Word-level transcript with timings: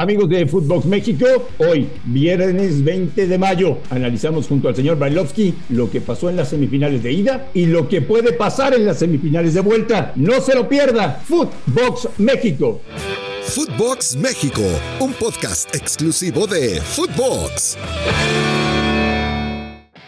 Amigos 0.00 0.30
de 0.30 0.46
Footbox 0.46 0.86
México, 0.86 1.26
hoy, 1.58 1.86
viernes 2.06 2.82
20 2.82 3.26
de 3.26 3.36
mayo, 3.36 3.76
analizamos 3.90 4.46
junto 4.46 4.68
al 4.68 4.74
señor 4.74 4.96
Brailovsky 4.96 5.54
lo 5.68 5.90
que 5.90 6.00
pasó 6.00 6.30
en 6.30 6.36
las 6.36 6.48
semifinales 6.48 7.02
de 7.02 7.12
ida 7.12 7.50
y 7.52 7.66
lo 7.66 7.86
que 7.86 8.00
puede 8.00 8.32
pasar 8.32 8.72
en 8.72 8.86
las 8.86 8.98
semifinales 8.98 9.52
de 9.52 9.60
vuelta. 9.60 10.12
No 10.16 10.40
se 10.40 10.54
lo 10.54 10.70
pierda, 10.70 11.20
Footbox 11.26 12.08
México. 12.16 12.80
Footbox 13.42 14.16
México, 14.16 14.62
un 15.00 15.12
podcast 15.12 15.68
exclusivo 15.76 16.46
de 16.46 16.80
Footbox. 16.80 17.76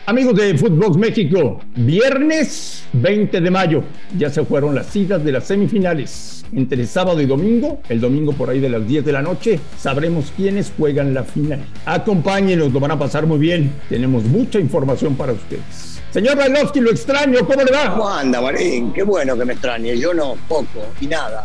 Amigos 0.05 0.34
de 0.34 0.59
Footbox 0.59 0.96
México, 0.96 1.61
viernes 1.77 2.82
20 2.93 3.41
de 3.41 3.50
mayo, 3.53 3.85
ya 4.18 4.30
se 4.30 4.45
fueron 4.45 4.75
las 4.75 4.86
citas 4.86 5.25
de 5.25 5.30
las 5.30 5.45
semifinales 5.45 6.45
entre 6.53 6.85
sábado 6.86 7.21
y 7.21 7.27
domingo. 7.27 7.80
El 7.89 8.00
domingo 8.00 8.32
por 8.32 8.50
ahí 8.50 8.59
de 8.59 8.68
las 8.68 8.85
10 8.85 9.04
de 9.04 9.12
la 9.12 9.23
noche 9.23 9.61
sabremos 9.79 10.32
quiénes 10.36 10.73
juegan 10.77 11.14
la 11.14 11.23
final. 11.23 11.64
Acompáñenos, 11.86 12.72
lo 12.72 12.80
van 12.80 12.91
a 12.91 12.99
pasar 12.99 13.27
muy 13.27 13.39
bien. 13.39 13.72
Tenemos 13.89 14.25
mucha 14.25 14.58
información 14.58 15.14
para 15.14 15.35
ustedes. 15.35 16.00
Señor 16.11 16.36
Bailovsky, 16.36 16.80
lo 16.80 16.91
extraño, 16.91 17.46
¿cómo 17.46 17.63
le 17.63 17.71
va? 17.71 17.93
¿Cómo 17.93 18.08
anda, 18.08 18.41
Marín? 18.41 18.93
Qué 18.93 19.05
bueno 19.05 19.39
que 19.39 19.44
me 19.44 19.53
extrañe. 19.53 19.96
Yo 19.96 20.13
no, 20.13 20.35
poco 20.49 20.85
y 21.00 21.07
nada. 21.07 21.44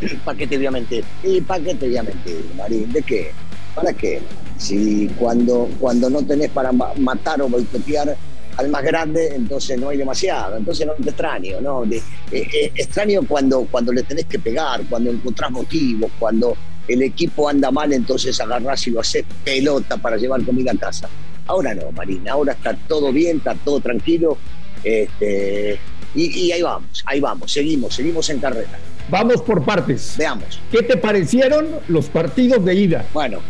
¿Para 0.26 0.36
qué 0.36 0.46
te 0.46 0.58
voy 0.58 0.66
a 0.66 0.70
mentir? 0.70 1.04
¿Y 1.22 1.40
para 1.40 1.64
qué 1.64 1.74
te 1.74 1.86
voy 1.86 1.96
a 1.96 2.02
mentir, 2.02 2.44
Marín? 2.54 2.92
¿De 2.92 3.00
qué? 3.00 3.32
¿Para 3.74 3.92
qué? 3.92 4.20
Si 4.58 5.08
cuando, 5.18 5.68
cuando 5.80 6.08
no 6.08 6.22
tenés 6.22 6.50
para 6.50 6.70
matar 6.72 7.42
o 7.42 7.48
boicotear 7.48 8.16
al 8.56 8.68
más 8.68 8.84
grande, 8.84 9.34
entonces 9.34 9.78
no 9.80 9.88
hay 9.88 9.96
demasiado, 9.96 10.56
entonces 10.56 10.86
no 10.86 10.92
te 10.92 11.10
extraño, 11.10 11.60
¿no? 11.60 11.84
Eh, 11.84 12.00
eh, 12.30 12.72
extraño 12.76 13.22
cuando, 13.26 13.66
cuando 13.68 13.92
le 13.92 14.04
tenés 14.04 14.26
que 14.26 14.38
pegar, 14.38 14.82
cuando 14.88 15.10
encontrás 15.10 15.50
motivos, 15.50 16.10
cuando 16.20 16.56
el 16.86 17.02
equipo 17.02 17.48
anda 17.48 17.72
mal, 17.72 17.92
entonces 17.92 18.40
agarrás 18.40 18.86
y 18.86 18.92
lo 18.92 19.00
haces 19.00 19.24
pelota 19.44 19.96
para 19.96 20.16
llevar 20.16 20.44
comida 20.44 20.70
a 20.70 20.76
casa. 20.76 21.08
Ahora 21.46 21.74
no, 21.74 21.90
Marina, 21.90 22.32
ahora 22.32 22.52
está 22.52 22.76
todo 22.88 23.12
bien, 23.12 23.38
está 23.38 23.54
todo 23.56 23.80
tranquilo, 23.80 24.38
este, 24.84 25.78
y, 26.14 26.46
y 26.46 26.52
ahí 26.52 26.62
vamos, 26.62 27.02
ahí 27.06 27.20
vamos, 27.20 27.50
seguimos, 27.50 27.94
seguimos 27.94 28.30
en 28.30 28.38
carrera. 28.38 28.78
Vamos 29.08 29.42
por 29.42 29.64
partes. 29.64 30.14
Veamos. 30.16 30.60
¿Qué 30.70 30.82
te 30.82 30.96
parecieron 30.96 31.66
los 31.88 32.06
partidos 32.06 32.64
de 32.64 32.74
ida? 32.74 33.04
Bueno, 33.12 33.40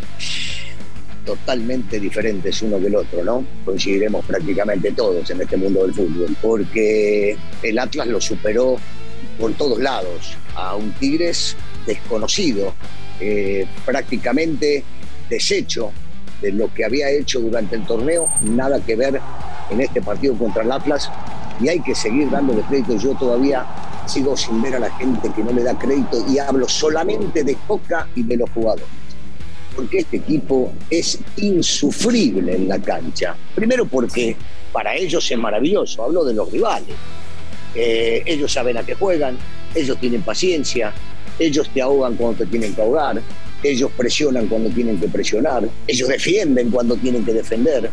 totalmente 1.24 1.98
diferentes 2.00 2.61
uno 2.62 2.78
que 2.78 2.86
el 2.88 2.96
otro, 2.96 3.24
¿no? 3.24 3.44
Coincidiremos 3.64 4.24
prácticamente 4.24 4.92
todos 4.92 5.30
en 5.30 5.41
este 5.41 5.56
mundo 5.56 5.83
del 5.83 5.94
fútbol, 5.94 6.36
porque 6.42 7.36
el 7.62 7.78
Atlas 7.78 8.06
lo 8.08 8.20
superó 8.20 8.77
por 9.38 9.52
todos 9.55 9.78
lados, 9.80 10.36
a 10.55 10.77
un 10.77 10.92
Tigres 10.92 11.56
desconocido, 11.86 12.74
eh, 13.20 13.66
prácticamente 13.84 14.84
deshecho 15.28 15.92
de 16.41 16.52
lo 16.52 16.72
que 16.72 16.84
había 16.84 17.11
hecho 17.11 17.41
durante 17.41 17.77
el 17.77 17.86
torneo, 17.86 18.30
nada 18.42 18.80
que 18.80 18.96
ver 18.96 19.20
en 19.70 19.80
este 19.80 20.02
partido 20.02 20.34
contra 20.34 20.62
el 20.62 20.70
Atlas, 20.70 21.11
y 21.61 21.68
hay 21.68 21.80
que 21.80 21.94
seguir 21.94 22.30
dándole 22.30 22.62
crédito. 22.62 22.96
Yo 22.96 23.14
todavía 23.14 23.64
sigo 24.06 24.36
sin 24.36 24.60
ver 24.62 24.77
a 24.77 24.78
la 24.78 24.91
gente 24.92 25.30
que 25.34 25.42
no 25.42 25.52
le 25.52 25.62
da 25.62 25.78
crédito 25.78 26.24
y 26.28 26.38
hablo 26.38 26.69
solamente 26.69 27.42
de 27.44 27.56
Coca 27.66 28.08
y 28.14 28.22
de 28.22 28.36
los 28.36 28.50
jugadores 28.50 28.86
porque 29.74 29.98
este 29.98 30.19
equipo 30.19 30.72
es 30.91 31.19
insufrible 31.36 32.55
en 32.55 32.69
la 32.69 32.78
cancha. 32.78 33.36
Primero 33.55 33.86
porque 33.86 34.36
para 34.72 34.94
ellos 34.94 35.30
es 35.30 35.38
maravilloso, 35.38 36.05
hablo 36.05 36.24
de 36.24 36.34
los 36.34 36.50
rivales. 36.50 36.94
Eh, 37.74 38.22
ellos 38.27 38.52
saben 38.52 38.77
a 38.77 38.84
qué 38.84 38.94
juegan, 38.94 39.36
ellos 39.74 39.98
tienen 39.98 40.22
paciencia, 40.22 40.92
ellos 41.39 41.68
te 41.72 41.83
ahogan 41.83 42.14
cuando 42.14 42.39
te 42.39 42.46
tienen 42.46 42.74
que 42.74 42.83
ahogar, 42.83 43.20
ellos 43.62 43.91
presionan 43.96 44.46
cuando 44.46 44.70
tienen 44.70 45.00
que 45.00 45.08
presionar, 45.08 45.68
ellos 45.86 46.08
defienden 46.08 46.70
cuando 46.70 46.96
tienen 46.96 47.24
que 47.24 47.33
defender, 47.33 47.91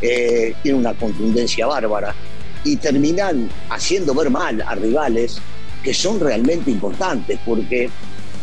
eh, 0.00 0.54
tienen 0.62 0.80
una 0.80 0.94
contundencia 0.94 1.66
bárbara 1.66 2.14
y 2.62 2.76
terminan 2.76 3.48
haciendo 3.70 4.14
ver 4.14 4.30
mal 4.30 4.62
a 4.62 4.74
rivales 4.74 5.40
que 5.84 5.92
son 5.94 6.18
realmente 6.18 6.70
importantes, 6.70 7.38
porque 7.44 7.90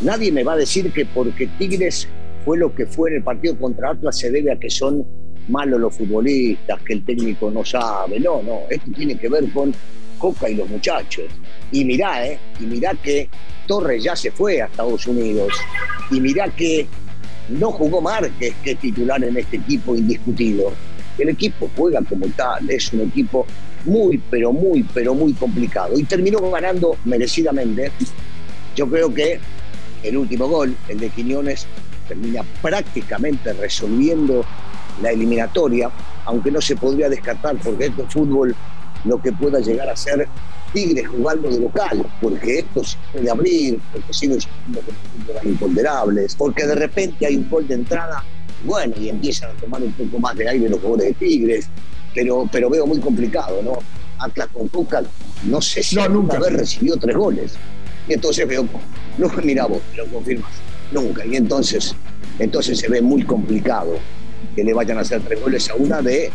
nadie 0.01 0.31
me 0.31 0.43
va 0.43 0.53
a 0.53 0.57
decir 0.57 0.91
que 0.93 1.05
porque 1.05 1.47
Tigres 1.57 2.07
fue 2.45 2.57
lo 2.57 2.73
que 2.73 2.85
fue 2.85 3.09
en 3.09 3.17
el 3.17 3.23
partido 3.23 3.57
contra 3.57 3.89
Atlas 3.89 4.17
se 4.17 4.31
debe 4.31 4.51
a 4.51 4.59
que 4.59 4.69
son 4.69 5.05
malos 5.47 5.79
los 5.79 5.95
futbolistas, 5.95 6.81
que 6.83 6.93
el 6.93 7.03
técnico 7.03 7.49
no 7.49 7.65
sabe. 7.65 8.19
No, 8.19 8.41
no, 8.43 8.61
esto 8.69 8.91
tiene 8.95 9.17
que 9.17 9.27
ver 9.27 9.51
con 9.51 9.73
Coca 10.17 10.49
y 10.49 10.55
los 10.55 10.69
muchachos. 10.69 11.25
Y 11.71 11.83
mirá, 11.83 12.25
¿eh? 12.27 12.39
Y 12.59 12.63
mirá 12.63 12.93
que 12.93 13.27
Torres 13.67 14.03
ya 14.03 14.15
se 14.15 14.31
fue 14.31 14.61
a 14.61 14.65
Estados 14.65 15.07
Unidos. 15.07 15.53
Y 16.11 16.19
mirá 16.19 16.47
que 16.49 16.85
no 17.49 17.71
jugó 17.71 18.01
Márquez, 18.01 18.53
que 18.63 18.71
es 18.71 18.79
titular 18.79 19.23
en 19.23 19.35
este 19.35 19.57
equipo 19.57 19.95
indiscutido. 19.95 20.71
El 21.17 21.29
equipo 21.29 21.69
juega 21.75 22.01
como 22.07 22.27
tal, 22.27 22.69
es 22.69 22.91
un 22.93 23.01
equipo 23.01 23.45
muy, 23.85 24.21
pero 24.29 24.51
muy, 24.51 24.83
pero 24.93 25.13
muy 25.13 25.33
complicado. 25.33 25.97
Y 25.97 26.03
terminó 26.03 26.39
ganando 26.51 26.95
merecidamente. 27.05 27.91
Yo 28.75 28.89
creo 28.89 29.13
que 29.13 29.39
el 30.03 30.17
último 30.17 30.47
gol, 30.47 30.75
el 30.87 30.99
de 30.99 31.09
Quiñones, 31.09 31.67
termina 32.07 32.43
prácticamente 32.61 33.53
resolviendo 33.53 34.45
la 35.01 35.11
eliminatoria, 35.11 35.89
aunque 36.25 36.51
no 36.51 36.61
se 36.61 36.75
podría 36.75 37.09
descartar 37.09 37.55
porque 37.57 37.85
este 37.85 38.03
fútbol 38.07 38.55
lo 39.05 39.21
que 39.21 39.31
pueda 39.31 39.59
llegar 39.59 39.89
a 39.89 39.95
ser 39.95 40.27
Tigres 40.73 41.07
jugando 41.07 41.49
de 41.49 41.59
local, 41.59 42.05
porque 42.21 42.59
esto 42.59 42.83
se 42.83 42.97
puede 43.11 43.29
abrir, 43.29 43.79
porque 43.91 44.13
siguen 44.13 44.39
imponderables, 45.43 46.35
porque 46.35 46.65
de 46.65 46.75
repente 46.75 47.25
hay 47.25 47.35
un 47.35 47.49
gol 47.49 47.67
de 47.67 47.75
entrada, 47.75 48.23
bueno, 48.63 48.93
y 48.99 49.09
empiezan 49.09 49.51
a 49.51 49.53
tomar 49.53 49.81
un 49.81 49.91
poco 49.93 50.19
más 50.19 50.35
de 50.35 50.47
aire 50.47 50.69
los 50.69 50.79
jugadores 50.79 51.07
de 51.07 51.13
Tigres, 51.13 51.67
pero, 52.13 52.47
pero 52.51 52.69
veo 52.69 52.85
muy 52.85 52.99
complicado, 52.99 53.61
¿no? 53.61 53.79
Atlas 54.19 54.49
con 54.53 54.67
Coca, 54.67 55.03
no 55.43 55.61
sé 55.61 55.81
si 55.81 55.95
nunca 55.95 56.37
haber 56.37 56.53
recibido 56.53 56.97
tres 56.97 57.15
goles. 57.15 57.55
Y 58.07 58.13
entonces 58.13 58.47
veo, 58.47 58.67
no, 59.17 59.29
mira 59.43 59.65
vos, 59.65 59.81
lo 59.95 60.05
confirmas 60.07 60.51
nunca. 60.91 61.25
Y 61.25 61.35
entonces, 61.35 61.95
entonces 62.39 62.79
se 62.79 62.89
ve 62.89 63.01
muy 63.01 63.23
complicado 63.23 63.95
que 64.55 64.63
le 64.63 64.73
vayan 64.73 64.97
a 64.97 65.01
hacer 65.01 65.21
tres 65.21 65.41
goles 65.41 65.69
a 65.69 65.75
una 65.75 66.01
de, 66.01 66.31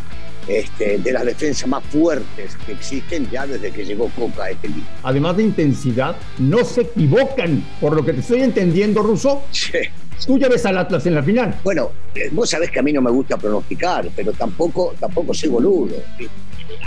este, 0.47 0.97
de 0.97 1.11
las 1.11 1.25
defensas 1.25 1.67
más 1.67 1.83
fuertes 1.85 2.57
que 2.65 2.71
existen 2.71 3.29
ya 3.29 3.45
desde 3.45 3.71
que 3.71 3.85
llegó 3.85 4.09
Coca 4.09 4.45
a 4.45 4.49
este 4.51 4.67
equipo. 4.67 4.87
Además 5.03 5.37
de 5.37 5.43
intensidad, 5.43 6.15
no 6.37 6.63
se 6.63 6.81
equivocan, 6.81 7.63
por 7.81 7.95
lo 7.95 8.05
que 8.05 8.13
te 8.13 8.21
estoy 8.21 8.41
entendiendo, 8.41 9.01
Russo. 9.03 9.43
Sí. 9.51 9.79
Tú 10.25 10.39
ya 10.39 10.49
ves 10.49 10.65
al 10.65 10.77
Atlas 10.77 11.05
en 11.05 11.15
la 11.15 11.21
final. 11.21 11.59
Bueno, 11.63 11.91
eh, 12.15 12.29
vos 12.31 12.49
sabés 12.49 12.71
que 12.71 12.79
a 12.79 12.81
mí 12.81 12.91
no 12.91 13.01
me 13.01 13.11
gusta 13.11 13.37
pronosticar, 13.37 14.09
pero 14.15 14.33
tampoco, 14.33 14.95
tampoco 14.99 15.33
soy 15.33 15.49
boludo. 15.49 15.95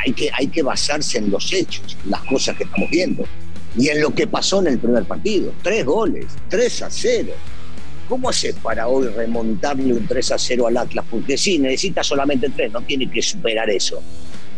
Hay 0.04 0.12
que, 0.12 0.30
hay 0.36 0.48
que 0.48 0.62
basarse 0.62 1.18
en 1.18 1.30
los 1.30 1.52
hechos, 1.52 1.96
las 2.08 2.22
cosas 2.24 2.56
que 2.56 2.64
estamos 2.64 2.90
viendo. 2.90 3.24
Y 3.76 3.88
en 3.88 4.00
lo 4.00 4.12
que 4.12 4.26
pasó 4.26 4.60
en 4.60 4.68
el 4.68 4.78
primer 4.78 5.04
partido. 5.04 5.52
Tres 5.62 5.84
goles, 5.84 6.26
tres 6.48 6.82
a 6.82 6.90
cero. 6.90 7.32
¿Cómo 8.10 8.28
hace 8.28 8.52
para 8.54 8.88
hoy 8.88 9.06
remontarle 9.06 9.92
un 9.92 10.04
3 10.04 10.32
a 10.32 10.38
0 10.38 10.66
al 10.66 10.76
Atlas? 10.78 11.04
Porque 11.08 11.38
sí, 11.38 11.60
necesita 11.60 12.02
solamente 12.02 12.48
tres, 12.48 12.72
no 12.72 12.82
tiene 12.82 13.08
que 13.08 13.22
superar 13.22 13.70
eso. 13.70 14.02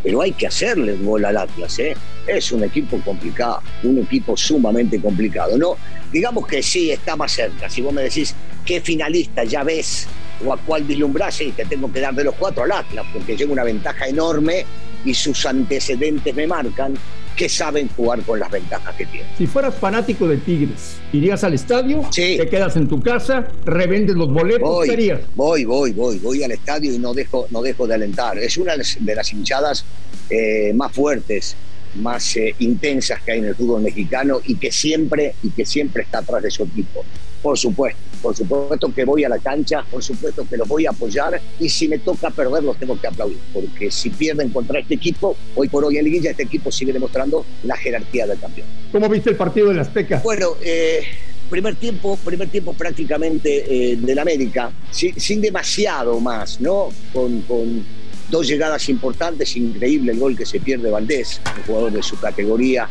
Pero 0.01 0.23
hay 0.23 0.31
que 0.31 0.47
hacerle 0.47 0.93
un 0.93 1.05
gol 1.05 1.23
al 1.23 1.37
Atlas, 1.37 1.77
¿eh? 1.77 1.95
Es 2.25 2.51
un 2.51 2.63
equipo 2.63 2.99
complicado, 3.01 3.61
un 3.83 3.99
equipo 3.99 4.35
sumamente 4.35 4.99
complicado. 4.99 5.55
No, 5.55 5.77
digamos 6.11 6.47
que 6.47 6.63
sí 6.63 6.89
está 6.89 7.15
más 7.15 7.31
cerca. 7.31 7.69
Si 7.69 7.83
vos 7.83 7.93
me 7.93 8.01
decís 8.01 8.33
qué 8.65 8.81
finalista 8.81 9.43
ya 9.43 9.63
ves 9.63 10.07
o 10.43 10.51
a 10.51 10.57
cuál 10.57 10.83
vislumbrás, 10.83 11.39
y 11.41 11.51
te 11.51 11.65
tengo 11.65 11.93
que 11.93 11.99
dar 11.99 12.15
de 12.15 12.23
los 12.23 12.33
cuatro 12.33 12.63
al 12.63 12.71
Atlas, 12.71 13.05
porque 13.13 13.37
llega 13.37 13.53
una 13.53 13.63
ventaja 13.63 14.07
enorme 14.07 14.65
y 15.05 15.13
sus 15.13 15.45
antecedentes 15.45 16.33
me 16.33 16.47
marcan 16.47 16.95
que 17.35 17.49
saben 17.49 17.89
jugar 17.89 18.21
con 18.21 18.39
las 18.39 18.51
ventajas 18.51 18.95
que 18.95 19.05
tienen. 19.05 19.29
Si 19.37 19.47
fueras 19.47 19.75
fanático 19.75 20.27
de 20.27 20.37
Tigres, 20.37 20.97
¿irías 21.11 21.43
al 21.43 21.53
estadio? 21.53 22.03
Sí. 22.11 22.37
¿Te 22.37 22.47
quedas 22.47 22.75
en 22.75 22.87
tu 22.87 23.01
casa? 23.01 23.47
¿Revendes 23.65 24.15
los 24.15 24.31
boletos? 24.31 24.61
Voy, 24.61 24.87
¿Qué 24.87 24.93
harías? 24.93 25.19
voy, 25.35 25.65
voy, 25.65 25.91
voy, 25.91 26.19
voy 26.19 26.43
al 26.43 26.51
estadio 26.51 26.93
y 26.93 26.99
no 26.99 27.13
dejo, 27.13 27.47
no 27.49 27.61
dejo 27.61 27.87
de 27.87 27.95
alentar. 27.95 28.37
Es 28.37 28.57
una 28.57 28.73
de 28.75 29.15
las 29.15 29.33
hinchadas 29.33 29.85
eh, 30.29 30.71
más 30.73 30.91
fuertes, 30.91 31.55
más 31.95 32.35
eh, 32.37 32.55
intensas 32.59 33.21
que 33.21 33.33
hay 33.33 33.39
en 33.39 33.45
el 33.45 33.55
fútbol 33.55 33.81
mexicano 33.81 34.41
y 34.45 34.55
que 34.55 34.71
siempre, 34.71 35.35
y 35.43 35.49
que 35.49 35.65
siempre 35.65 36.03
está 36.03 36.19
atrás 36.19 36.43
de 36.43 36.51
su 36.51 36.63
equipo. 36.63 37.03
Por 37.41 37.57
supuesto, 37.57 37.99
por 38.23 38.35
supuesto 38.35 38.91
que 38.93 39.03
voy 39.03 39.25
a 39.25 39.29
la 39.29 39.37
cancha, 39.37 39.83
por 39.91 40.01
supuesto 40.01 40.47
que 40.49 40.55
los 40.55 40.65
voy 40.65 40.85
a 40.85 40.91
apoyar 40.91 41.39
y 41.59 41.67
si 41.67 41.89
me 41.89 41.99
toca 41.99 42.29
perder 42.29 42.63
los 42.63 42.77
tengo 42.77 42.99
que 42.99 43.07
aplaudir, 43.07 43.37
porque 43.53 43.91
si 43.91 44.09
pierden 44.09 44.49
contra 44.49 44.79
este 44.79 44.95
equipo, 44.95 45.35
hoy 45.55 45.67
por 45.67 45.83
hoy 45.83 45.97
en 45.97 46.05
Liguilla 46.05 46.31
este 46.31 46.43
equipo 46.43 46.71
sigue 46.71 46.93
demostrando 46.93 47.45
la 47.63 47.75
jerarquía 47.75 48.25
del 48.25 48.39
campeón. 48.39 48.65
¿Cómo 48.93 49.09
viste 49.09 49.29
el 49.29 49.35
partido 49.35 49.67
de 49.67 49.75
la 49.75 49.81
Azteca? 49.81 50.21
Bueno, 50.23 50.51
eh, 50.63 51.01
primer 51.49 51.75
tiempo, 51.75 52.17
primer 52.23 52.47
tiempo 52.47 52.73
prácticamente 52.73 53.91
eh, 53.91 53.97
del 53.97 54.17
América, 54.17 54.71
sin, 54.89 55.19
sin, 55.19 55.41
demasiado 55.41 56.17
más, 56.21 56.61
¿no? 56.61 56.89
Con, 57.11 57.41
con, 57.41 58.03
dos 58.29 58.47
llegadas 58.47 58.89
importantes, 58.89 59.55
increíble 59.55 60.13
el 60.13 60.17
gol 60.17 60.35
que 60.35 60.45
se 60.45 60.59
pierde 60.59 60.89
Valdés, 60.89 61.39
un 61.57 61.63
jugador 61.65 61.91
de 61.91 62.01
su 62.01 62.19
categoría, 62.19 62.89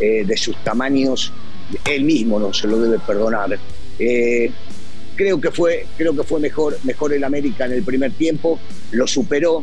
eh, 0.00 0.24
de 0.26 0.36
sus 0.36 0.56
tamaños, 0.64 1.32
él 1.84 2.04
mismo 2.04 2.40
no 2.40 2.52
se 2.52 2.66
lo 2.66 2.80
debe 2.80 2.98
perdonar. 2.98 3.58
Eh, 4.00 4.50
creo 5.14 5.38
que 5.38 5.50
fue, 5.50 5.86
creo 5.98 6.16
que 6.16 6.24
fue 6.24 6.40
mejor, 6.40 6.78
mejor 6.82 7.12
el 7.12 7.22
América 7.22 7.66
en 7.66 7.72
el 7.72 7.82
primer 7.82 8.12
tiempo, 8.12 8.58
lo 8.92 9.06
superó 9.06 9.62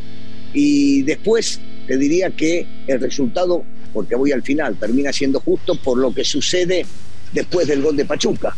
y 0.53 1.01
después 1.01 1.59
te 1.87 1.97
diría 1.97 2.29
que 2.29 2.67
el 2.85 3.01
resultado, 3.01 3.63
porque 3.91 4.15
voy 4.15 4.31
al 4.31 4.43
final, 4.43 4.77
termina 4.77 5.11
siendo 5.11 5.39
justo 5.39 5.73
por 5.75 5.97
lo 5.97 6.13
que 6.13 6.23
sucede 6.23 6.85
después 7.33 7.67
del 7.67 7.81
gol 7.81 7.97
de 7.97 8.05
Pachuca. 8.05 8.55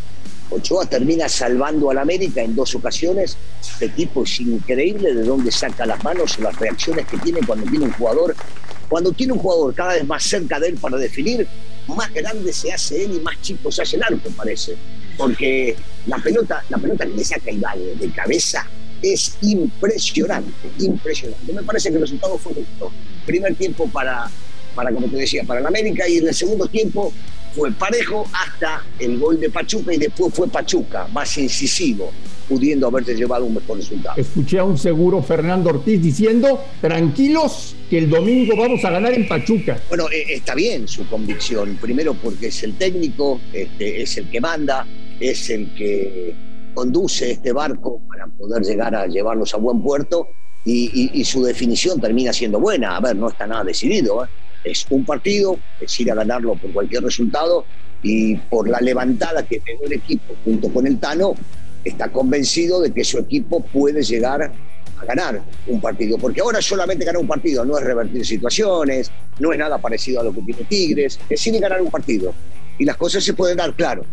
Ochoa 0.52 0.86
termina 0.88 1.30
salvando 1.30 1.92
al 1.92 2.00
América 2.00 2.42
en 2.42 2.56
dos 2.56 2.76
ocasiones. 2.76 3.38
Este 3.62 3.90
tipo 3.90 4.24
es 4.24 4.40
increíble 4.42 5.14
de 5.14 5.24
dónde 5.24 5.52
saca 5.52 5.86
las 5.86 6.04
manos, 6.04 6.40
las 6.40 6.58
reacciones 6.60 7.06
que 7.06 7.18
tiene 7.18 7.40
cuando 7.46 7.70
tiene 7.70 7.86
un 7.86 7.92
jugador. 7.92 8.36
Cuando 8.90 9.12
tiene 9.12 9.34
un 9.34 9.40
jugador 9.40 9.74
cada 9.76 9.94
vez 9.94 10.06
más 10.06 10.24
cerca 10.24 10.60
de 10.60 10.70
él 10.70 10.76
para 10.76 10.98
definir, 10.98 11.48
más 11.88 12.12
grande 12.14 12.52
se 12.52 12.74
hace 12.74 13.06
él 13.06 13.16
y 13.18 13.20
más 13.20 13.40
chico 13.42 13.72
se 13.72 13.84
hace 13.84 13.98
el 13.98 14.04
arco, 14.04 14.30
parece. 14.36 14.76
Porque 15.20 15.76
la 16.08 16.18
pelota, 16.18 16.64
la 16.70 16.78
pelota 16.78 17.06
que 17.06 17.12
le 17.12 17.26
saca 17.26 17.52
Ibañez 17.52 18.00
de 18.00 18.10
cabeza 18.12 18.66
es 19.02 19.38
impresionante, 19.42 20.70
impresionante. 20.80 21.52
Me 21.52 21.62
parece 21.62 21.90
que 21.90 21.96
el 21.96 22.02
resultado 22.04 22.38
fue 22.38 22.54
justo. 22.54 22.90
Primer 23.26 23.54
tiempo 23.56 23.86
para, 23.90 24.30
para, 24.74 24.94
como 24.94 25.08
te 25.08 25.18
decía, 25.18 25.44
para 25.44 25.60
el 25.60 25.68
América 25.68 26.08
y 26.08 26.20
en 26.20 26.30
el 26.30 26.34
segundo 26.34 26.68
tiempo 26.68 27.12
fue 27.54 27.70
parejo 27.74 28.26
hasta 28.32 28.84
el 28.98 29.20
gol 29.20 29.42
de 29.42 29.50
Pachuca 29.50 29.94
y 29.94 29.98
después 29.98 30.34
fue 30.34 30.48
Pachuca, 30.48 31.08
más 31.12 31.38
incisivo, 31.38 32.12
pudiendo 32.48 32.88
haberse 32.88 33.14
llevado 33.14 33.44
un 33.44 33.56
mejor 33.56 33.78
resultado. 33.78 34.16
Escuché 34.22 34.60
a 34.60 34.64
un 34.64 34.78
seguro 34.78 35.22
Fernando 35.22 35.70
Ortiz 35.72 36.02
diciendo, 36.02 36.64
tranquilos, 36.80 37.76
que 37.90 37.98
el 37.98 38.10
domingo 38.10 38.56
vamos 38.56 38.86
a 38.86 38.92
ganar 38.92 39.14
en 39.14 39.28
Pachuca. 39.28 39.82
Bueno, 39.90 40.08
eh, 40.12 40.26
está 40.30 40.56
bien 40.56 40.88
su 40.88 41.06
convicción, 41.08 41.78
primero 41.82 42.14
porque 42.14 42.48
es 42.48 42.64
el 42.64 42.76
técnico, 42.76 43.42
este, 43.52 44.04
es 44.04 44.18
el 44.18 44.30
que 44.30 44.40
manda, 44.40 44.86
es 45.20 45.50
el 45.50 45.74
que 45.76 46.34
conduce 46.74 47.32
este 47.32 47.52
barco 47.52 48.02
para 48.08 48.28
poder 48.28 48.64
llegar 48.64 48.96
a 48.96 49.08
llevarlos 49.08 49.54
a 49.54 49.58
buen 49.58 49.82
puerto 49.82 50.30
y, 50.66 51.24
su 51.24 51.44
definición 51.44 52.00
termina 52.00 52.34
siendo 52.34 52.60
buena. 52.60 52.98
A 52.98 53.00
ver, 53.00 53.16
no 53.16 53.30
está 53.30 53.48
nada 53.48 53.64
decidido. 53.64 54.24
¿eh? 54.24 54.28
Es 54.64 54.86
un 54.90 55.06
partido, 55.06 55.58
es 55.80 56.00
ir 56.00 56.12
a 56.12 56.16
ganarlo 56.16 56.56
por 56.56 56.72
cualquier 56.72 57.04
resultado 57.04 57.66
y 58.04 58.36
por 58.36 58.70
la 58.70 58.80
levantada 58.80 59.44
que 59.46 59.62
pegó 59.62 59.86
el 59.86 59.94
equipo 59.94 60.34
junto 60.44 60.70
con 60.70 60.88
el 60.88 61.00
Tano, 61.00 61.34
está 61.84 62.10
convencido 62.10 62.82
de 62.82 62.92
que 62.92 63.04
su 63.04 63.18
equipo 63.18 63.62
puede 63.62 64.04
llegar 64.04 64.44
a 64.44 65.06
ganar 65.06 65.42
un 65.68 65.80
partido, 65.80 66.18
porque 66.18 66.42
ahora 66.42 66.62
solamente 66.62 67.06
ganar 67.06 67.22
un 67.22 67.28
partido 67.28 67.64
no 67.64 67.78
es 67.78 67.84
revertir 67.84 68.26
situaciones, 68.26 69.12
no 69.40 69.52
es 69.52 69.60
nada 69.60 69.78
parecido 69.78 70.20
a 70.20 70.24
lo 70.24 70.34
que 70.34 70.42
tiene 70.42 70.64
Tigres, 70.64 71.20
es 71.30 71.48
ir 71.48 71.56
a 71.58 71.60
ganar 71.60 71.82
un 71.82 71.90
partido. 71.90 72.34
Y 72.78 72.86
las 72.86 72.96
cosas 72.96 73.24
se 73.24 73.34
pueden 73.34 73.58
dar 73.58 73.74
claro. 73.74 74.06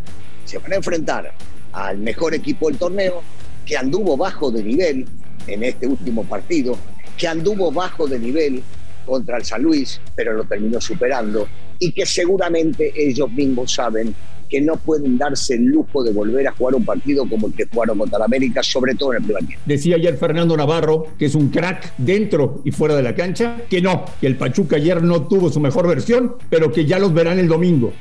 Se 0.47 0.59
van 0.59 0.73
a 0.73 0.77
enfrentar 0.77 1.33
al 1.73 1.99
mejor 1.99 2.35
equipo 2.35 2.69
del 2.69 2.79
torneo, 2.79 3.23
que 3.67 3.77
anduvo 3.77 4.17
bajo 4.17 4.51
de 4.51 4.63
nivel 4.63 5.05
en 5.47 5.63
este 5.65 5.87
último 5.87 6.25
partido, 6.25 6.79
que 7.19 7.29
anduvo 7.29 7.71
bajo 7.71 8.07
de 8.07 8.19
nivel 8.19 8.63
contra 9.05 9.37
el 9.37 9.45
San 9.45 9.63
Luis, 9.63 10.01
pero 10.15 10.33
lo 10.33 10.45
terminó 10.45 10.81
superando, 10.81 11.47
y 11.79 11.93
que 11.93 12.07
seguramente 12.07 12.93
ellos 12.97 13.31
mismos 13.31 13.73
saben 13.73 14.15
que 14.49 14.61
no 14.61 14.77
pueden 14.77 15.19
darse 15.19 15.55
el 15.55 15.65
lujo 15.65 16.05
de 16.05 16.13
volver 16.13 16.47
a 16.47 16.53
jugar 16.53 16.77
un 16.77 16.85
partido 16.85 17.29
como 17.29 17.49
el 17.49 17.55
que 17.55 17.67
jugaron 17.67 17.99
contra 17.99 18.25
América, 18.25 18.63
sobre 18.63 18.95
todo 18.95 19.13
en 19.13 19.19
el 19.19 19.25
primer 19.25 19.45
tiempo. 19.45 19.63
Decía 19.67 19.97
ayer 19.97 20.17
Fernando 20.17 20.57
Navarro 20.57 21.09
que 21.19 21.27
es 21.27 21.35
un 21.35 21.49
crack 21.49 21.95
dentro 21.99 22.63
y 22.65 22.71
fuera 22.71 22.95
de 22.95 23.03
la 23.03 23.15
cancha, 23.15 23.57
que 23.69 23.83
no, 23.83 24.05
que 24.21 24.27
el 24.27 24.37
Pachuca 24.37 24.77
ayer 24.77 25.03
no 25.03 25.27
tuvo 25.27 25.51
su 25.51 25.61
mejor 25.61 25.89
versión, 25.89 26.37
pero 26.49 26.71
que 26.73 26.85
ya 26.85 26.99
los 26.99 27.13
verán 27.13 27.39
el 27.39 27.49
domingo. 27.49 27.93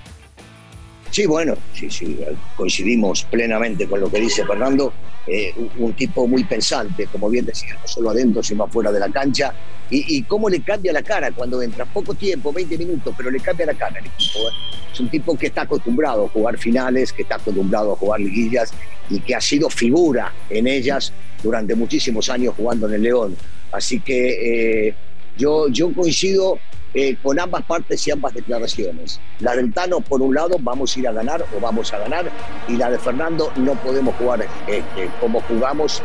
Sí, 1.15 1.25
bueno, 1.25 1.56
sí, 1.73 1.89
sí, 1.89 2.19
coincidimos 2.57 3.23
plenamente 3.31 3.88
con 3.88 4.01
lo 4.01 4.12
que 4.12 4.19
dice 4.19 4.45
Fernando. 4.45 4.91
Eh, 5.25 5.53
un, 5.77 5.94
tipo 5.94 6.27
muy 6.27 6.44
pensante, 6.44 7.07
como 7.09 7.29
bien 7.29 7.45
decía, 7.45 7.73
no 7.81 7.88
solo 7.88 8.09
adentro, 8.09 8.44
sino 8.44 8.65
afuera 8.65 8.91
de 8.91 9.00
la 9.00 9.07
cancha. 9.09 9.53
Y, 9.89 10.23
cómo 10.23 10.50
le 10.50 10.59
cambia 10.59 10.91
la 10.91 11.01
cara 11.01 11.31
cuando 11.31 11.62
entra. 11.62 11.85
Poco 11.85 12.15
tiempo, 12.15 12.51
20 12.51 12.77
minutos, 12.77 13.15
pero 13.15 13.31
le 13.31 13.39
cambia 13.39 13.67
la 13.67 13.75
cara 13.75 13.97
al 13.97 14.06
equipo. 14.06 14.39
¿eh? 14.39 14.51
Es 14.91 15.00
un 15.00 15.09
tipo 15.09 15.38
que 15.38 15.47
está 15.47 15.62
acostumbrado 15.62 16.25
a 16.25 16.27
jugar 16.27 16.57
finales, 16.57 17.13
que 17.13 17.21
está 17.21 17.35
acostumbrado 17.35 17.94
a 17.94 17.95
jugar 17.95 18.19
liguillas 18.19 18.73
y 19.09 19.21
que 19.21 19.35
ha 19.35 19.39
sido 19.39 19.69
figura 19.69 20.33
en 20.50 20.68
ellas 20.68 21.13
durante 21.41 21.75
muchísimos 21.75 22.29
años 22.29 22.56
jugando 22.57 22.89
en 22.89 22.95
el 22.95 23.03
León. 23.03 23.38
Así 23.71 24.01
que 24.01 24.88
eh, 24.89 24.95
yo, 25.38 25.69
yo 25.69 25.94
coincido 25.94 26.59
eh, 26.95 27.18
con 27.21 27.38
ambas 27.39 27.63
partes 27.63 28.07
y 28.07 28.12
ambas 28.12 28.33
declaraciones. 28.33 29.19
La 29.39 29.53
del 29.56 29.74
Tano, 29.74 30.00
por 30.00 30.21
un 30.21 30.33
lado, 30.33 30.56
vamos 30.59 30.95
a 30.95 31.00
ir 31.00 31.07
a 31.07 31.12
ganar 31.12 31.45
o 31.56 31.59
vamos 31.59 31.94
a 31.94 32.00
ganar, 32.00 32.31
y 32.69 32.77
la 32.77 32.89
de 32.89 32.97
Fernando, 32.97 33.51
no 33.57 33.74
podemos 33.74 34.15
jugar 34.15 34.47
este, 34.65 35.09
como 35.19 35.42
jugamos 35.42 36.01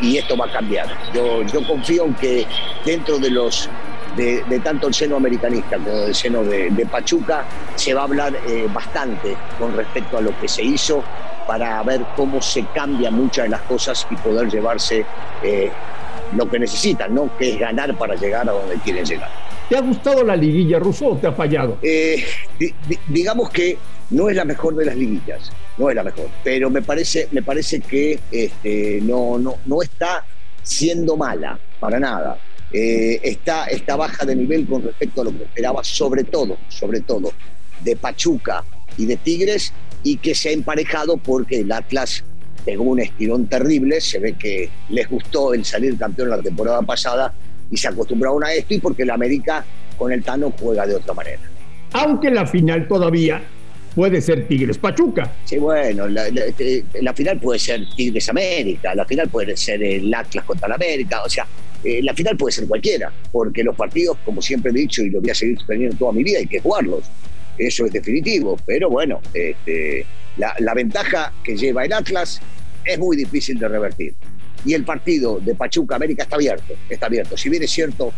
y, 0.00 0.16
esto 0.16 0.36
va 0.36 0.46
a 0.46 0.52
cambiar. 0.52 0.88
Yo, 1.14 1.42
yo 1.42 1.66
confío 1.66 2.06
en 2.06 2.14
que 2.14 2.46
dentro 2.86 3.18
de 3.18 3.30
los 3.30 3.68
de, 4.16 4.60
tanto 4.64 4.88
el 4.88 4.94
seno 4.94 5.16
americanista 5.16 5.76
como 5.76 5.96
del 5.98 6.14
seno 6.14 6.42
de, 6.42 6.88
Pachuca, 6.90 7.44
se 7.76 7.94
va 7.94 8.02
a 8.02 8.04
hablar 8.04 8.34
eh, 8.48 8.66
bastante 8.72 9.36
con 9.58 9.76
respecto 9.76 10.18
a 10.18 10.20
lo 10.20 10.38
que 10.40 10.48
se 10.48 10.62
hizo 10.62 11.04
para 11.46 11.82
ver 11.82 12.04
cómo 12.16 12.40
se 12.40 12.64
cambian 12.74 13.14
muchas 13.14 13.44
de 13.44 13.50
las 13.50 13.62
cosas 13.62 14.06
y 14.10 14.16
poder 14.16 14.48
llevarse 14.48 15.04
eh, 15.42 15.70
lo 16.34 16.48
que 16.48 16.58
necesitan, 16.58 17.14
¿no? 17.14 17.36
que 17.36 17.52
es 17.52 17.58
ganar 17.58 17.94
para 17.96 18.14
llegar 18.14 18.48
a 18.48 18.52
donde 18.52 18.76
quieren 18.76 19.04
llegar. 19.04 19.49
¿Te 19.70 19.76
ha 19.76 19.82
gustado 19.82 20.24
la 20.24 20.34
liguilla, 20.34 20.80
Russo, 20.80 21.10
o 21.10 21.16
te 21.16 21.28
ha 21.28 21.32
fallado? 21.32 21.78
Eh, 21.80 22.24
digamos 23.06 23.50
que 23.50 23.78
no 24.10 24.28
es 24.28 24.34
la 24.34 24.44
mejor 24.44 24.74
de 24.74 24.84
las 24.84 24.96
liguillas, 24.96 25.52
no 25.78 25.88
es 25.88 25.94
la 25.94 26.02
mejor, 26.02 26.26
pero 26.42 26.70
me 26.70 26.82
parece, 26.82 27.28
me 27.30 27.40
parece 27.40 27.78
que 27.78 28.18
este, 28.32 28.98
no, 29.00 29.38
no, 29.38 29.58
no 29.66 29.80
está 29.80 30.24
siendo 30.64 31.16
mala, 31.16 31.56
para 31.78 32.00
nada. 32.00 32.36
Eh, 32.72 33.20
está, 33.22 33.94
baja 33.94 34.26
de 34.26 34.34
nivel 34.34 34.66
con 34.66 34.82
respecto 34.82 35.20
a 35.20 35.24
lo 35.26 35.30
que 35.30 35.44
esperaba, 35.44 35.84
sobre 35.84 36.24
todo, 36.24 36.56
sobre 36.68 36.98
todo, 37.02 37.32
de 37.84 37.94
Pachuca 37.94 38.64
y 38.98 39.06
de 39.06 39.18
Tigres, 39.18 39.72
y 40.02 40.16
que 40.16 40.34
se 40.34 40.48
ha 40.48 40.52
emparejado 40.52 41.16
porque 41.16 41.60
el 41.60 41.70
Atlas 41.70 42.24
pegó 42.64 42.82
un 42.82 42.98
estirón 42.98 43.46
terrible, 43.46 44.00
se 44.00 44.18
ve 44.18 44.32
que 44.32 44.68
les 44.88 45.08
gustó 45.08 45.54
el 45.54 45.64
salir 45.64 45.96
campeón 45.96 46.30
la 46.30 46.42
temporada 46.42 46.82
pasada 46.82 47.32
y 47.70 47.76
se 47.76 47.88
acostumbraron 47.88 48.44
a 48.44 48.52
esto 48.52 48.74
y 48.74 48.78
porque 48.78 49.04
la 49.04 49.14
América 49.14 49.64
con 49.96 50.12
el 50.12 50.22
Tano 50.22 50.52
juega 50.58 50.86
de 50.86 50.94
otra 50.96 51.14
manera. 51.14 51.40
Aunque 51.92 52.30
la 52.30 52.46
final 52.46 52.88
todavía 52.88 53.42
puede 53.94 54.20
ser 54.20 54.46
Tigres 54.46 54.78
Pachuca. 54.78 55.32
Sí, 55.44 55.58
bueno, 55.58 56.06
la, 56.08 57.14
final 57.14 57.38
puede 57.38 57.58
ser 57.58 57.80
Tigres 57.96 58.28
América, 58.28 58.94
la 58.94 59.04
final 59.04 59.28
puede 59.28 59.56
ser 59.56 59.82
el 59.82 60.12
Atlas 60.14 60.44
contra 60.44 60.68
la 60.68 60.76
América, 60.76 61.22
o 61.24 61.28
sea, 61.28 61.46
eh, 61.82 62.00
la 62.02 62.14
final 62.14 62.36
puede 62.36 62.52
ser 62.52 62.66
cualquiera, 62.66 63.12
porque 63.32 63.64
los 63.64 63.76
partidos, 63.76 64.16
como 64.24 64.40
siempre 64.40 64.70
he 64.70 64.74
dicho 64.74 65.02
y 65.02 65.10
lo 65.10 65.20
voy 65.20 65.30
a 65.30 65.34
seguir 65.34 65.58
teniendo 65.66 65.96
toda 65.96 66.12
mi 66.12 66.22
vida, 66.22 66.38
hay 66.38 66.46
que 66.46 66.60
jugarlos. 66.60 67.04
Eso 67.58 67.84
es 67.84 67.92
definitivo, 67.92 68.56
pero 68.64 68.88
bueno, 68.88 69.20
este, 69.34 70.06
la, 70.38 70.54
la 70.60 70.72
ventaja 70.72 71.32
que 71.44 71.56
lleva 71.56 71.84
el 71.84 71.92
Atlas 71.92 72.40
es 72.84 72.98
muy 72.98 73.16
difícil 73.16 73.58
de 73.58 73.68
revertir 73.68 74.14
y 74.64 74.74
el 74.74 74.84
partido 74.84 75.38
de 75.40 75.54
Pachuca 75.54 75.96
América 75.96 76.24
está 76.24 76.36
abierto, 76.36 76.74
está 76.88 77.06
abierto. 77.06 77.36
Si 77.36 77.48
bien 77.48 77.62
es 77.62 77.70
cierto, 77.70 78.12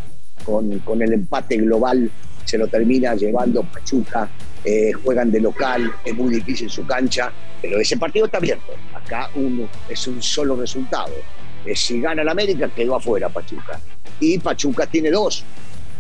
con, 0.44 0.78
con 0.80 1.00
el 1.02 1.12
empate 1.12 1.56
global 1.56 2.10
se 2.44 2.58
lo 2.58 2.66
termina 2.68 3.14
llevando 3.14 3.62
Pachuca, 3.62 4.28
eh, 4.64 4.92
juegan 4.92 5.30
de 5.30 5.40
local, 5.40 5.92
es 6.04 6.14
muy 6.14 6.34
difícil 6.34 6.70
su 6.70 6.86
cancha, 6.86 7.32
pero 7.60 7.80
ese 7.80 7.96
partido 7.96 8.26
está 8.26 8.38
abierto. 8.38 8.72
Acá 8.94 9.30
uno, 9.34 9.68
es 9.88 10.06
un 10.06 10.22
solo 10.22 10.56
resultado. 10.56 11.14
Eh, 11.64 11.74
si 11.76 12.00
gana 12.00 12.22
el 12.22 12.28
América, 12.28 12.68
quedó 12.74 12.96
afuera 12.96 13.28
Pachuca. 13.28 13.80
Y 14.20 14.38
Pachuca 14.38 14.86
tiene 14.86 15.10
dos, 15.10 15.44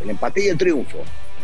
el 0.02 0.10
empate 0.10 0.44
y 0.44 0.48
el 0.48 0.58
triunfo. 0.58 0.98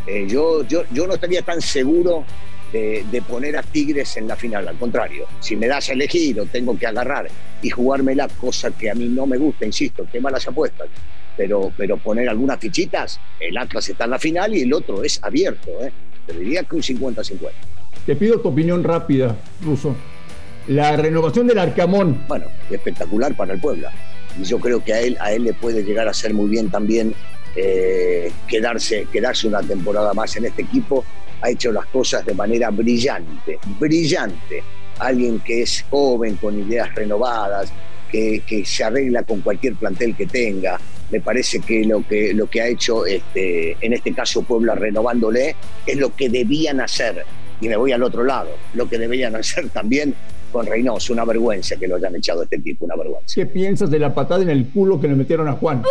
Eh, 0.06 0.26
yo, 0.28 0.64
yo, 0.66 0.84
yo 0.92 1.06
no 1.06 1.14
estaría 1.14 1.42
tan 1.42 1.60
seguro 1.60 2.24
de, 2.72 3.22
poner 3.28 3.56
a 3.56 3.62
Tigres 3.62 4.16
en 4.16 4.28
la 4.28 4.36
final. 4.36 4.68
Al 4.68 4.76
contrario, 4.76 5.26
si 5.40 5.56
me 5.56 5.66
das 5.66 5.88
a 5.88 5.92
elegir 5.92 6.40
o 6.40 6.46
tengo 6.46 6.78
que 6.78 6.86
agarrar 6.86 7.28
y 7.62 7.70
jugarme 7.70 8.14
la 8.14 8.28
cosa 8.28 8.70
que 8.70 8.90
a 8.90 8.94
mí 8.94 9.08
no 9.08 9.26
me 9.26 9.38
gusta, 9.38 9.66
insisto, 9.66 10.06
que 10.10 10.20
malas 10.20 10.46
apuestas, 10.46 10.88
pero, 11.36 11.72
pero 11.76 11.96
poner 11.96 12.28
algunas 12.28 12.58
fichitas, 12.58 13.20
el 13.40 13.56
Atlas 13.56 13.88
está 13.88 14.04
en 14.04 14.10
la 14.10 14.18
final 14.18 14.54
y 14.54 14.62
el 14.62 14.72
otro 14.72 15.02
es 15.02 15.22
abierto. 15.22 15.70
¿eh? 15.80 15.92
Te 16.26 16.34
diría 16.34 16.62
que 16.64 16.76
un 16.76 16.82
50-50. 16.82 17.50
Te 18.06 18.16
pido 18.16 18.40
tu 18.40 18.48
opinión 18.48 18.82
rápida, 18.84 19.36
Ruso. 19.62 19.94
La 20.68 20.96
renovación 20.96 21.46
del 21.46 21.58
Arcamón. 21.58 22.24
Bueno, 22.28 22.46
espectacular 22.70 23.34
para 23.34 23.54
el 23.54 23.60
Puebla. 23.60 23.90
Y 24.38 24.44
yo 24.44 24.58
creo 24.58 24.84
que 24.84 24.92
a 24.92 25.00
él, 25.00 25.16
a 25.20 25.32
él 25.32 25.44
le 25.44 25.54
puede 25.54 25.82
llegar 25.82 26.08
a 26.08 26.14
ser 26.14 26.34
muy 26.34 26.48
bien 26.48 26.70
también 26.70 27.14
eh, 27.56 28.30
quedarse, 28.46 29.06
quedarse 29.10 29.48
una 29.48 29.62
temporada 29.62 30.12
más 30.12 30.36
en 30.36 30.44
este 30.44 30.62
equipo 30.62 31.04
ha 31.40 31.50
hecho 31.50 31.72
las 31.72 31.86
cosas 31.86 32.24
de 32.24 32.34
manera 32.34 32.70
brillante, 32.70 33.58
brillante. 33.78 34.62
Alguien 34.98 35.40
que 35.40 35.62
es 35.62 35.84
joven, 35.88 36.36
con 36.36 36.58
ideas 36.58 36.92
renovadas, 36.94 37.72
que, 38.10 38.42
se 38.64 38.84
arregla 38.84 39.22
con 39.22 39.40
cualquier 39.40 39.74
plantel 39.74 40.16
que 40.16 40.26
tenga. 40.26 40.78
Me 41.10 41.20
parece 41.20 41.60
que 41.60 41.84
lo 41.84 42.06
que, 42.06 42.34
lo 42.34 42.48
que 42.48 42.60
ha 42.60 42.66
hecho 42.66 43.06
este, 43.06 43.76
en 43.80 43.92
este 43.92 44.12
caso 44.12 44.42
Puebla 44.42 44.74
renovándole 44.74 45.56
es 45.86 45.96
lo 45.96 46.14
que 46.14 46.28
debían 46.28 46.80
hacer. 46.80 47.24
Y 47.60 47.68
me 47.68 47.76
voy 47.76 47.92
al 47.92 48.02
otro 48.02 48.24
lado, 48.24 48.50
lo 48.74 48.88
que 48.88 48.98
debían 48.98 49.34
hacer 49.36 49.68
también 49.70 50.14
con 50.52 50.66
Reynoso, 50.66 51.12
una 51.12 51.24
vergüenza 51.24 51.76
que 51.76 51.86
lo 51.86 51.96
hayan 51.96 52.16
echado 52.16 52.40
a 52.40 52.44
este 52.44 52.58
tipo, 52.58 52.84
una 52.84 52.96
vergüenza. 52.96 53.34
¿Qué 53.34 53.46
piensas 53.46 53.90
de 53.90 53.98
la 53.98 54.14
patada 54.14 54.42
en 54.42 54.50
el 54.50 54.68
culo 54.68 55.00
que 55.00 55.08
le 55.08 55.14
metieron 55.14 55.48
a 55.48 55.52
Juan? 55.52 55.82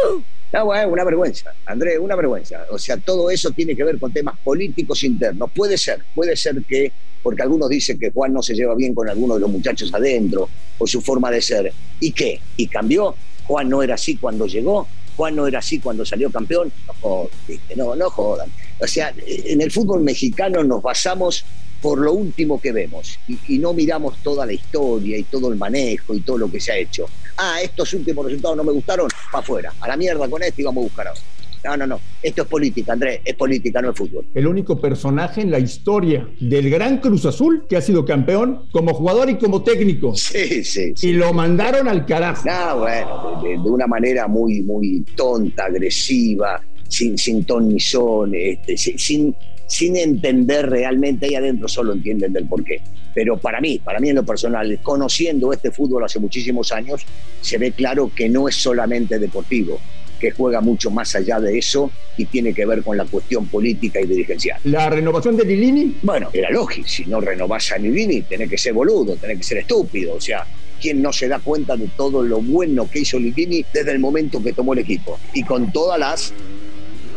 No, 0.54 0.66
bueno, 0.66 0.90
una 0.90 1.04
vergüenza, 1.04 1.54
Andrés, 1.66 2.00
una 2.00 2.16
vergüenza. 2.16 2.66
O 2.72 2.78
sea, 2.78 2.98
todo 2.98 3.30
eso 3.30 3.52
tiene 3.52 3.76
que 3.76 3.84
ver 3.84 4.00
con 4.00 4.14
temas 4.14 4.40
políticos 4.40 5.04
internos. 5.04 5.52
Puede 5.54 5.78
ser, 5.78 6.04
puede 6.16 6.36
ser 6.36 6.64
que, 6.64 6.92
porque 7.22 7.42
algunos 7.42 7.70
dicen 7.70 8.00
que 8.00 8.12
Juan 8.12 8.34
no 8.34 8.42
se 8.42 8.54
lleva 8.54 8.74
bien 8.74 8.94
con 8.94 9.10
algunos 9.10 9.38
de 9.38 9.42
los 9.42 9.50
muchachos 9.50 9.94
adentro, 9.94 10.50
o 10.78 10.88
su 10.88 11.02
forma 11.02 11.30
de 11.32 11.42
ser. 11.42 11.74
¿Y 12.00 12.12
qué? 12.12 12.40
¿Y 12.56 12.68
cambió? 12.68 13.16
Juan 13.46 13.70
no 13.70 13.84
era 13.84 13.96
así 13.96 14.18
cuando 14.18 14.46
llegó, 14.46 14.88
Juan 15.18 15.36
no 15.36 15.48
era 15.48 15.60
así 15.60 15.80
cuando 15.80 16.06
salió 16.06 16.30
campeón. 16.32 16.72
No 16.88 16.94
jodan, 17.02 17.30
no, 17.76 17.96
no 17.96 18.10
jodan. 18.10 18.50
O 18.80 18.88
sea, 18.88 19.14
en 19.26 19.62
el 19.62 19.72
fútbol 19.72 20.02
mexicano 20.02 20.64
nos 20.64 20.82
basamos 20.82 21.44
por 21.82 22.00
lo 22.00 22.14
último 22.14 22.60
que 22.60 22.72
vemos 22.72 23.20
y, 23.28 23.58
no 23.60 23.74
miramos 23.74 24.18
toda 24.24 24.46
la 24.46 24.54
historia 24.54 25.18
y 25.18 25.24
todo 25.24 25.52
el 25.52 25.58
manejo 25.58 26.14
y 26.14 26.22
todo 26.22 26.38
lo 26.38 26.52
que 26.52 26.60
se 26.60 26.72
ha 26.72 26.78
hecho. 26.78 27.06
Ah, 27.38 27.60
estos 27.62 27.94
últimos 27.94 28.26
resultados 28.26 28.58
no 28.58 28.64
me 28.64 28.72
gustaron, 28.72 29.08
para 29.32 29.44
afuera, 29.44 29.74
a 29.80 29.88
la 29.88 29.98
mierda 29.98 30.28
con 30.30 30.42
esto 30.44 30.62
y 30.62 30.64
vamos 30.64 30.82
a 30.82 30.88
buscar 30.88 31.08
a 31.08 31.12
otro. 31.12 31.24
No, 31.64 31.76
no, 31.76 31.88
no. 31.88 32.00
Esto 32.22 32.44
es 32.44 32.48
política, 32.48 32.94
Andrés. 32.94 33.20
Es 33.26 33.36
política, 33.36 33.82
no 33.82 33.90
es 33.90 33.98
fútbol. 33.98 34.26
El 34.34 34.48
único 34.48 34.80
personaje 34.80 35.42
en 35.42 35.52
la 35.52 35.60
historia 35.60 36.28
del 36.40 36.70
Gran 36.70 37.00
Cruz 37.00 37.26
Azul 37.26 37.66
que 37.68 37.76
ha 37.76 37.82
sido 37.82 38.06
campeón 38.06 38.68
como 38.72 38.94
jugador 38.94 39.30
y 39.30 39.36
como 39.36 39.64
técnico. 39.64 40.16
Sí, 40.16 40.64
sí. 40.64 40.94
Y 41.02 41.14
lo 41.14 41.34
mandaron 41.34 41.88
al 41.88 42.06
carajo. 42.06 42.44
Ah, 42.50 42.76
bueno, 42.76 43.42
de, 43.42 43.70
una 43.70 43.88
manera 43.88 44.28
muy, 44.28 44.62
muy 44.62 45.04
tonta, 45.16 45.66
agresiva, 45.66 46.62
sin, 46.88 47.18
sin 47.18 47.44
ton 47.44 47.68
ni 47.68 47.80
son, 47.80 48.34
este, 48.34 48.78
sin, 48.78 48.98
sin 48.98 49.36
entender 49.80 50.70
realmente 50.70 51.28
ahí 51.28 51.36
adentro, 51.36 51.68
solo 51.68 51.94
entienden 51.94 52.34
del 52.34 52.46
porqué. 52.46 52.82
Pero 53.14 53.38
para 53.38 53.60
mí, 53.60 53.80
para 53.84 54.00
mí 54.00 54.10
en 54.10 54.16
lo 54.16 54.26
personal, 54.26 54.80
conociendo 54.82 55.52
este 55.52 55.72
fútbol 55.72 56.04
hace 56.04 56.20
muchísimos 56.20 56.72
años, 56.72 57.06
se 57.42 57.58
ve 57.58 57.72
claro 57.72 58.12
que 58.16 58.30
no 58.30 58.48
es 58.48 58.56
solamente 58.56 59.20
deportivo, 59.20 59.80
que 60.20 60.32
juega 60.32 60.62
mucho 60.62 60.92
más 60.92 61.16
allá 61.16 61.40
de 61.40 61.58
eso 61.58 61.92
y 62.18 62.26
tiene 62.26 62.54
que 62.54 62.66
ver 62.66 62.84
con 62.84 62.98
la 62.98 63.06
cuestión 63.06 63.48
política 63.48 64.00
y 64.02 64.06
dirigencial. 64.06 64.60
¿La 64.64 64.90
renovación 64.90 65.38
de 65.38 65.46
Lilini? 65.46 65.98
Bueno, 66.02 66.30
era 66.34 66.50
lógico, 66.50 66.88
si 66.88 67.06
no 67.06 67.22
renovás 67.22 67.72
a 67.72 67.78
Lilini, 67.78 68.22
tenés 68.22 68.50
que 68.50 68.58
ser 68.58 68.74
boludo, 68.74 69.16
tenés 69.16 69.38
que 69.38 69.44
ser 69.44 69.58
estúpido, 69.60 70.16
o 70.16 70.22
sea, 70.22 70.46
¿quién 70.82 71.02
no 71.02 71.12
se 71.12 71.28
da 71.28 71.40
cuenta 71.40 71.76
de 71.76 71.88
todo 71.96 72.24
lo 72.24 72.42
bueno 72.42 72.90
que 72.90 73.00
hizo 73.00 73.20
Lilini 73.20 73.66
desde 73.74 73.92
el 73.92 74.00
momento 74.00 74.44
que 74.44 74.54
tomó 74.54 74.74
el 74.74 74.80
equipo? 74.80 75.20
Y 75.34 75.44
con 75.44 75.72
todas 75.72 76.00
las 76.00 76.34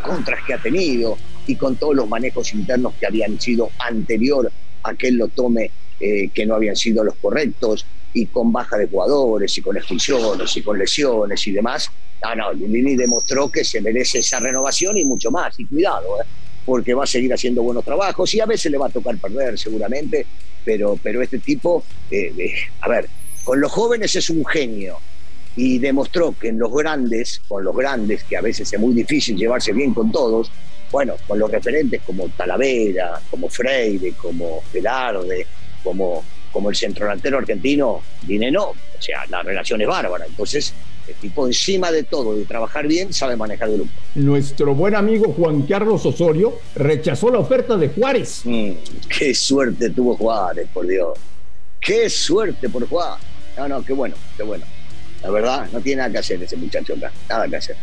contras 0.02 0.40
que 0.46 0.54
ha 0.54 0.58
tenido, 0.58 1.16
y 1.46 1.56
con 1.56 1.76
todos 1.76 1.94
los 1.94 2.08
manejos 2.08 2.52
internos 2.54 2.94
que 2.98 3.06
habían 3.06 3.40
sido 3.40 3.70
anterior 3.78 4.50
a 4.82 4.94
que 4.94 5.08
él 5.08 5.16
lo 5.16 5.28
tome, 5.28 5.70
eh, 5.98 6.28
que 6.32 6.46
no 6.46 6.54
habían 6.54 6.76
sido 6.76 7.04
los 7.04 7.14
correctos, 7.16 7.86
y 8.12 8.26
con 8.26 8.52
baja 8.52 8.76
de 8.76 8.88
jugadores, 8.88 9.56
y 9.56 9.62
con 9.62 9.76
expulsiones, 9.76 10.56
y 10.56 10.62
con 10.62 10.78
lesiones 10.78 11.46
y 11.46 11.52
demás. 11.52 11.90
No, 12.22 12.34
no, 12.34 12.52
Lini 12.52 12.96
demostró 12.96 13.50
que 13.50 13.64
se 13.64 13.80
merece 13.80 14.18
esa 14.18 14.40
renovación 14.40 14.96
y 14.96 15.04
mucho 15.04 15.30
más, 15.30 15.58
y 15.58 15.66
cuidado, 15.66 16.20
eh, 16.20 16.24
porque 16.64 16.94
va 16.94 17.04
a 17.04 17.06
seguir 17.06 17.32
haciendo 17.32 17.62
buenos 17.62 17.84
trabajos 17.84 18.34
y 18.34 18.40
a 18.40 18.46
veces 18.46 18.70
le 18.70 18.78
va 18.78 18.86
a 18.86 18.90
tocar 18.90 19.16
perder 19.16 19.58
seguramente, 19.58 20.26
pero, 20.64 20.98
pero 21.02 21.22
este 21.22 21.38
tipo, 21.38 21.84
eh, 22.10 22.52
a 22.80 22.88
ver, 22.88 23.08
con 23.44 23.60
los 23.60 23.72
jóvenes 23.72 24.14
es 24.16 24.28
un 24.30 24.44
genio, 24.44 24.98
y 25.56 25.78
demostró 25.78 26.34
que 26.38 26.48
en 26.48 26.58
los 26.58 26.72
grandes, 26.72 27.42
con 27.48 27.64
los 27.64 27.76
grandes, 27.76 28.24
que 28.24 28.36
a 28.36 28.40
veces 28.40 28.72
es 28.72 28.78
muy 28.78 28.94
difícil 28.94 29.36
llevarse 29.36 29.72
bien 29.72 29.92
con 29.92 30.12
todos, 30.12 30.50
bueno, 30.90 31.14
con 31.26 31.38
los 31.38 31.50
referentes 31.50 32.02
como 32.02 32.28
Talavera, 32.30 33.20
como 33.30 33.48
Freire, 33.48 34.12
como 34.12 34.62
Velarde, 34.72 35.46
como, 35.82 36.24
como 36.52 36.70
el 36.70 36.76
centrodelantero 36.76 37.38
argentino, 37.38 38.02
no, 38.52 38.64
o 38.64 39.02
sea, 39.02 39.24
la 39.28 39.42
relación 39.42 39.80
es 39.80 39.86
bárbara. 39.86 40.26
Entonces, 40.26 40.74
el 41.08 41.14
tipo 41.14 41.46
encima 41.46 41.90
de 41.90 42.02
todo, 42.02 42.36
de 42.36 42.44
trabajar 42.44 42.86
bien, 42.86 43.12
sabe 43.12 43.36
manejar 43.36 43.68
el 43.68 43.76
grupo. 43.76 43.90
Nuestro 44.14 44.74
buen 44.74 44.94
amigo 44.94 45.32
Juan 45.32 45.62
Carlos 45.62 46.04
Osorio 46.06 46.58
rechazó 46.74 47.30
la 47.30 47.38
oferta 47.38 47.76
de 47.76 47.88
Juárez. 47.88 48.42
Mm, 48.44 48.72
qué 49.08 49.34
suerte 49.34 49.90
tuvo 49.90 50.16
Juárez, 50.16 50.68
por 50.72 50.86
Dios. 50.86 51.18
Qué 51.80 52.10
suerte 52.10 52.68
por 52.68 52.86
Juárez. 52.88 53.24
No, 53.56 53.68
no, 53.68 53.84
qué 53.84 53.92
bueno, 53.92 54.14
qué 54.36 54.42
bueno. 54.42 54.64
La 55.22 55.30
verdad, 55.30 55.68
no 55.72 55.80
tiene 55.80 55.98
nada 55.98 56.12
que 56.12 56.18
hacer 56.18 56.42
ese 56.42 56.56
muchacho 56.56 56.94
acá, 56.94 57.12
nada 57.28 57.48
que 57.48 57.56
hacer. 57.56 57.76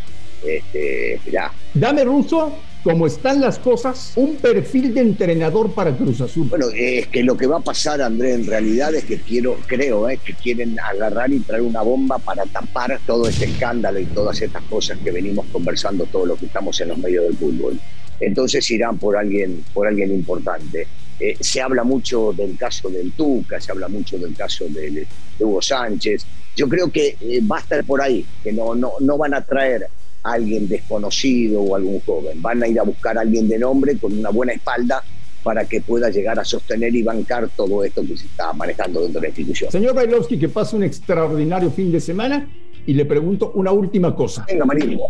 Este, 0.45 1.19
ya. 1.31 1.51
Dame 1.73 2.03
ruso 2.03 2.53
como 2.87 3.05
están 3.05 3.41
las 3.41 3.59
cosas, 3.59 4.13
un 4.15 4.37
perfil 4.37 4.93
de 4.93 5.01
entrenador 5.01 5.73
para 5.73 5.93
Cruz 5.93 6.21
Azul. 6.21 6.47
Bueno, 6.47 6.67
es 6.73 7.07
que 7.07 7.21
lo 7.21 7.35
que 7.35 7.45
va 7.45 7.57
a 7.57 7.59
pasar, 7.59 8.01
André, 8.01 8.33
en 8.33 8.47
realidad 8.47 8.95
es 8.95 9.03
que 9.03 9.17
quiero, 9.17 9.57
creo, 9.67 10.07
eh, 10.07 10.17
que 10.23 10.33
quieren 10.33 10.79
agarrar 10.79 11.29
y 11.33 11.39
traer 11.39 11.63
una 11.63 11.81
bomba 11.81 12.17
para 12.17 12.45
tapar 12.45 12.97
todo 13.05 13.27
este 13.27 13.43
escándalo 13.43 13.99
y 13.99 14.05
todas 14.05 14.41
estas 14.41 14.63
cosas 14.63 14.97
que 15.03 15.11
venimos 15.11 15.45
conversando 15.51 16.05
todos 16.05 16.29
los 16.29 16.39
que 16.39 16.45
estamos 16.45 16.79
en 16.79 16.87
los 16.87 16.97
medios 16.97 17.25
del 17.25 17.35
fútbol. 17.35 17.77
Entonces 18.21 18.71
irán 18.71 18.97
por 18.97 19.17
alguien, 19.17 19.65
por 19.73 19.85
alguien 19.85 20.13
importante. 20.13 20.87
Eh, 21.19 21.35
se 21.41 21.61
habla 21.61 21.83
mucho 21.83 22.31
del 22.31 22.57
caso 22.57 22.87
del 22.87 23.11
Tuca, 23.11 23.59
se 23.59 23.71
habla 23.71 23.89
mucho 23.89 24.17
del 24.17 24.33
caso 24.33 24.65
de, 24.69 25.05
Hugo 25.39 25.61
Sánchez. 25.61 26.25
Yo 26.55 26.69
creo 26.69 26.89
que 26.89 27.17
eh, 27.19 27.41
va 27.41 27.57
a 27.57 27.59
estar 27.59 27.83
por 27.83 28.01
ahí, 28.01 28.25
que 28.41 28.53
no, 28.53 28.75
no, 28.75 28.93
no 29.01 29.17
van 29.17 29.33
a 29.33 29.41
traer 29.41 29.87
alguien 30.33 30.67
desconocido 30.67 31.61
o 31.61 31.75
algún 31.75 31.99
joven. 32.01 32.41
Van 32.41 32.61
a 32.63 32.67
ir 32.67 32.79
a 32.79 32.83
buscar 32.83 33.17
a 33.17 33.21
alguien 33.21 33.47
de 33.47 33.59
nombre 33.59 33.97
con 33.97 34.17
una 34.17 34.29
buena 34.29 34.53
espalda 34.53 35.03
para 35.43 35.65
que 35.65 35.81
pueda 35.81 36.09
llegar 36.09 36.37
a 36.39 36.43
sostener 36.43 36.93
y 36.95 37.03
bancar 37.03 37.49
todo 37.55 37.83
esto 37.83 38.01
que 38.01 38.17
se 38.17 38.25
está 38.25 38.51
manejando 38.53 39.01
dentro 39.01 39.21
de 39.21 39.27
la 39.27 39.29
institución. 39.29 39.71
Señor 39.71 39.95
Bailovsky, 39.95 40.37
que 40.37 40.49
pase 40.49 40.75
un 40.75 40.83
extraordinario 40.83 41.71
fin 41.71 41.91
de 41.91 42.01
semana 42.01 42.49
y 42.85 42.93
le 42.93 43.05
pregunto 43.05 43.51
una 43.55 43.71
última 43.71 44.15
cosa. 44.15 44.45
Venga, 44.47 44.65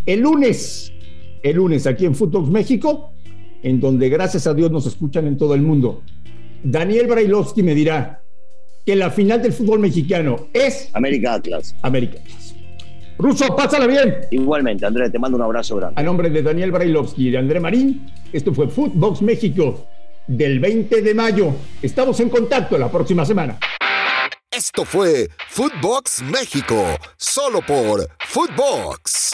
El 0.06 0.20
lunes, 0.20 0.92
el 1.42 1.56
lunes 1.56 1.88
aquí 1.88 2.06
en 2.06 2.16
Footbox 2.16 2.50
México, 2.50 3.12
en 3.64 3.80
donde 3.80 4.10
gracias 4.10 4.46
a 4.48 4.54
Dios 4.54 4.72
nos 4.72 4.86
escuchan 4.86 5.26
en 5.28 5.38
todo 5.38 5.56
el 5.56 5.62
mundo, 5.62 6.04
Daniel 6.64 7.08
Brailovsky 7.08 7.64
me 7.64 7.74
dirá 7.74 8.22
que 8.86 8.96
la 8.96 9.12
final 9.12 9.42
del 9.42 9.54
fútbol 9.54 9.80
mexicano 9.80 10.48
es 10.54 10.90
América 10.94 11.34
Atlas. 11.34 11.76
América 11.82 12.20
Atlas. 12.20 12.47
Ruso, 13.18 13.56
pásala 13.56 13.88
bien. 13.88 14.22
Igualmente, 14.32 14.86
André, 14.86 15.10
te 15.10 15.18
mando 15.18 15.38
un 15.38 15.44
abrazo 15.44 15.76
grande. 15.76 16.00
A 16.00 16.04
nombre 16.04 16.30
de 16.30 16.44
Daniel 16.44 16.72
Brailovsky 16.72 17.28
y 17.28 17.32
de 17.32 17.38
André 17.38 17.60
Marín, 17.60 18.12
esto 18.32 18.54
fue 18.54 18.68
Footbox 18.68 19.22
México 19.22 19.88
del 20.28 20.60
20 20.60 21.02
de 21.02 21.14
mayo. 21.14 21.54
Estamos 21.82 22.20
en 22.20 22.30
contacto 22.30 22.78
la 22.78 22.92
próxima 22.92 23.26
semana. 23.26 23.58
Esto 24.52 24.86
fue 24.86 25.30
Footbox 25.50 26.22
México, 26.24 26.84
solo 27.18 27.62
por 27.62 28.08
Footbox. 28.20 29.34